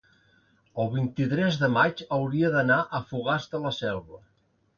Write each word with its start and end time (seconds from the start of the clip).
el 0.83 0.87
vint-i-tres 0.95 1.57
de 1.63 1.69
maig 1.75 2.01
hauria 2.17 2.49
d'anar 2.57 2.79
a 2.81 3.03
Fogars 3.13 3.47
de 3.53 3.63
la 3.69 3.75
Selva. 3.83 4.21